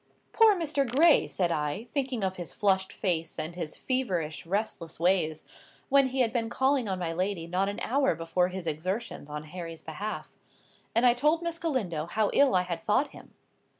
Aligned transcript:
"Poor 0.33 0.55
Mr. 0.59 0.89
Gray!" 0.89 1.27
said 1.27 1.51
I, 1.51 1.83
thinking 1.93 2.23
of 2.23 2.35
his 2.37 2.53
flushed 2.53 2.91
face, 2.91 3.37
and 3.37 3.53
his 3.53 3.77
feverish, 3.77 4.47
restless 4.47 4.99
ways, 4.99 5.45
when 5.89 6.07
he 6.07 6.21
had 6.21 6.33
been 6.33 6.49
calling 6.49 6.87
on 6.89 6.97
my 6.97 7.13
lady 7.13 7.45
not 7.45 7.69
an 7.69 7.79
hour 7.81 8.15
before 8.15 8.47
his 8.47 8.65
exertions 8.65 9.29
on 9.29 9.43
Harry's 9.43 9.83
behalf. 9.83 10.31
And 10.95 11.05
I 11.05 11.13
told 11.13 11.43
Miss 11.43 11.59
Galindo 11.59 12.07
how 12.07 12.31
ill 12.33 12.55
I 12.55 12.63
had 12.63 12.79
thought 12.79 13.09
him. 13.09 13.35